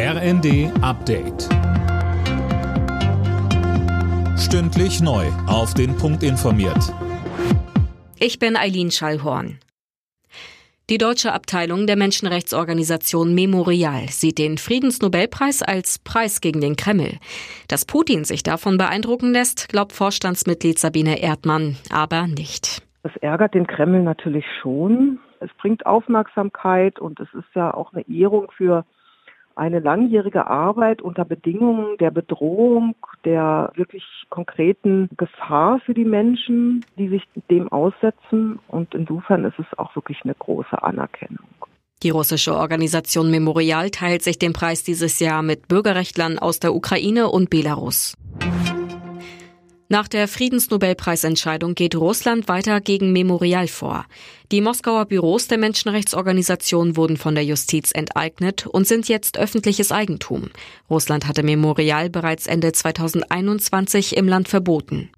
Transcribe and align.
RND 0.00 0.70
Update. 0.80 1.48
Stündlich 4.38 5.00
neu. 5.00 5.26
Auf 5.48 5.74
den 5.74 5.96
Punkt 5.96 6.22
informiert. 6.22 6.94
Ich 8.20 8.38
bin 8.38 8.56
Eileen 8.56 8.92
Schallhorn. 8.92 9.58
Die 10.88 10.98
deutsche 10.98 11.32
Abteilung 11.32 11.88
der 11.88 11.96
Menschenrechtsorganisation 11.96 13.34
Memorial 13.34 14.06
sieht 14.06 14.38
den 14.38 14.58
Friedensnobelpreis 14.58 15.64
als 15.64 15.98
Preis 15.98 16.40
gegen 16.40 16.60
den 16.60 16.76
Kreml. 16.76 17.18
Dass 17.66 17.84
Putin 17.84 18.22
sich 18.22 18.44
davon 18.44 18.78
beeindrucken 18.78 19.32
lässt, 19.32 19.68
glaubt 19.68 19.90
Vorstandsmitglied 19.90 20.78
Sabine 20.78 21.20
Erdmann, 21.20 21.76
aber 21.92 22.28
nicht. 22.28 22.82
Das 23.02 23.16
ärgert 23.16 23.52
den 23.52 23.66
Kreml 23.66 24.04
natürlich 24.04 24.44
schon. 24.62 25.18
Es 25.40 25.50
bringt 25.58 25.86
Aufmerksamkeit 25.86 27.00
und 27.00 27.18
es 27.18 27.28
ist 27.34 27.48
ja 27.56 27.74
auch 27.74 27.92
eine 27.92 28.08
Ehrung 28.08 28.52
für 28.56 28.84
eine 29.58 29.80
langjährige 29.80 30.46
Arbeit 30.46 31.02
unter 31.02 31.24
Bedingungen 31.24 31.96
der 31.98 32.10
Bedrohung, 32.10 32.94
der 33.24 33.72
wirklich 33.74 34.04
konkreten 34.30 35.08
Gefahr 35.16 35.80
für 35.80 35.94
die 35.94 36.04
Menschen, 36.04 36.84
die 36.96 37.08
sich 37.08 37.24
dem 37.50 37.70
aussetzen. 37.70 38.60
Und 38.68 38.94
insofern 38.94 39.44
ist 39.44 39.58
es 39.58 39.78
auch 39.78 39.94
wirklich 39.96 40.20
eine 40.24 40.34
große 40.34 40.82
Anerkennung. 40.82 41.46
Die 42.04 42.10
russische 42.10 42.54
Organisation 42.54 43.30
Memorial 43.30 43.90
teilt 43.90 44.22
sich 44.22 44.38
den 44.38 44.52
Preis 44.52 44.84
dieses 44.84 45.18
Jahr 45.18 45.42
mit 45.42 45.66
Bürgerrechtlern 45.66 46.38
aus 46.38 46.60
der 46.60 46.72
Ukraine 46.72 47.28
und 47.28 47.50
Belarus. 47.50 48.14
Nach 49.90 50.06
der 50.06 50.28
Friedensnobelpreisentscheidung 50.28 51.74
geht 51.74 51.96
Russland 51.96 52.46
weiter 52.46 52.82
gegen 52.82 53.10
Memorial 53.10 53.68
vor. 53.68 54.04
Die 54.52 54.60
Moskauer 54.60 55.06
Büros 55.06 55.48
der 55.48 55.56
Menschenrechtsorganisation 55.56 56.94
wurden 56.98 57.16
von 57.16 57.34
der 57.34 57.44
Justiz 57.44 57.92
enteignet 57.92 58.66
und 58.66 58.86
sind 58.86 59.08
jetzt 59.08 59.38
öffentliches 59.38 59.90
Eigentum. 59.90 60.50
Russland 60.90 61.26
hatte 61.26 61.42
Memorial 61.42 62.10
bereits 62.10 62.46
Ende 62.46 62.72
2021 62.72 64.14
im 64.14 64.28
Land 64.28 64.48
verboten. 64.48 65.08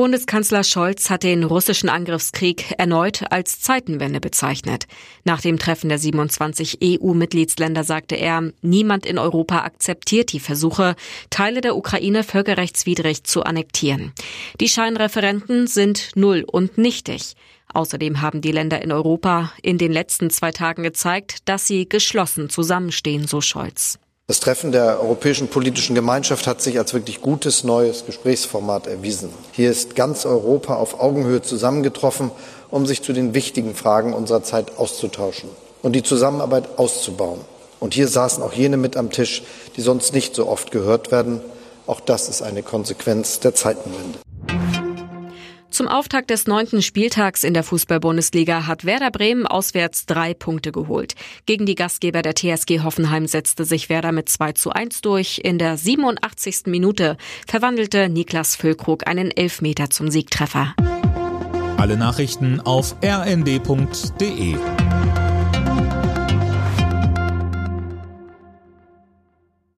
Bundeskanzler 0.00 0.64
Scholz 0.64 1.10
hat 1.10 1.24
den 1.24 1.44
russischen 1.44 1.90
Angriffskrieg 1.90 2.72
erneut 2.78 3.22
als 3.28 3.60
Zeitenwende 3.60 4.18
bezeichnet. 4.18 4.86
Nach 5.24 5.42
dem 5.42 5.58
Treffen 5.58 5.90
der 5.90 5.98
27 5.98 6.78
EU-Mitgliedsländer 6.82 7.84
sagte 7.84 8.14
er, 8.14 8.50
niemand 8.62 9.04
in 9.04 9.18
Europa 9.18 9.58
akzeptiert 9.58 10.32
die 10.32 10.40
Versuche, 10.40 10.96
Teile 11.28 11.60
der 11.60 11.76
Ukraine 11.76 12.24
völkerrechtswidrig 12.24 13.24
zu 13.24 13.42
annektieren. 13.42 14.12
Die 14.58 14.70
Scheinreferenten 14.70 15.66
sind 15.66 16.12
null 16.14 16.46
und 16.50 16.78
nichtig. 16.78 17.34
Außerdem 17.74 18.22
haben 18.22 18.40
die 18.40 18.52
Länder 18.52 18.80
in 18.80 18.92
Europa 18.92 19.52
in 19.60 19.76
den 19.76 19.92
letzten 19.92 20.30
zwei 20.30 20.50
Tagen 20.50 20.82
gezeigt, 20.82 21.46
dass 21.46 21.66
sie 21.66 21.86
geschlossen 21.86 22.48
zusammenstehen, 22.48 23.26
so 23.26 23.42
Scholz. 23.42 23.98
Das 24.30 24.38
Treffen 24.38 24.70
der 24.70 25.00
Europäischen 25.00 25.48
Politischen 25.48 25.96
Gemeinschaft 25.96 26.46
hat 26.46 26.62
sich 26.62 26.78
als 26.78 26.94
wirklich 26.94 27.20
gutes 27.20 27.64
neues 27.64 28.06
Gesprächsformat 28.06 28.86
erwiesen. 28.86 29.30
Hier 29.50 29.72
ist 29.72 29.96
ganz 29.96 30.24
Europa 30.24 30.76
auf 30.76 31.00
Augenhöhe 31.00 31.42
zusammengetroffen, 31.42 32.30
um 32.70 32.86
sich 32.86 33.02
zu 33.02 33.12
den 33.12 33.34
wichtigen 33.34 33.74
Fragen 33.74 34.12
unserer 34.12 34.44
Zeit 34.44 34.78
auszutauschen 34.78 35.50
und 35.82 35.96
die 35.96 36.04
Zusammenarbeit 36.04 36.78
auszubauen. 36.78 37.40
Und 37.80 37.92
hier 37.92 38.06
saßen 38.06 38.40
auch 38.44 38.52
jene 38.52 38.76
mit 38.76 38.96
am 38.96 39.10
Tisch, 39.10 39.42
die 39.76 39.80
sonst 39.80 40.14
nicht 40.14 40.36
so 40.36 40.46
oft 40.46 40.70
gehört 40.70 41.10
werden. 41.10 41.40
Auch 41.88 41.98
das 41.98 42.28
ist 42.28 42.40
eine 42.40 42.62
Konsequenz 42.62 43.40
der 43.40 43.56
Zeitenwende. 43.56 44.19
Zum 45.80 45.88
Auftakt 45.88 46.28
des 46.28 46.46
neunten 46.46 46.82
Spieltags 46.82 47.42
in 47.42 47.54
der 47.54 47.62
Fußball-Bundesliga 47.62 48.66
hat 48.66 48.84
Werder 48.84 49.10
Bremen 49.10 49.46
auswärts 49.46 50.04
drei 50.04 50.34
Punkte 50.34 50.72
geholt. 50.72 51.14
Gegen 51.46 51.64
die 51.64 51.74
Gastgeber 51.74 52.20
der 52.20 52.34
TSG 52.34 52.80
Hoffenheim 52.82 53.26
setzte 53.26 53.64
sich 53.64 53.88
Werder 53.88 54.12
mit 54.12 54.28
2 54.28 54.52
zu 54.52 54.72
1 54.72 55.00
durch. 55.00 55.40
In 55.42 55.56
der 55.56 55.78
87. 55.78 56.66
Minute 56.66 57.16
verwandelte 57.48 58.10
Niklas 58.10 58.56
Füllkrug 58.56 59.08
einen 59.08 59.30
Elfmeter 59.30 59.88
zum 59.88 60.10
Siegtreffer. 60.10 60.74
Alle 61.78 61.96
Nachrichten 61.96 62.60
auf 62.60 62.96
rnd.de 63.02 64.56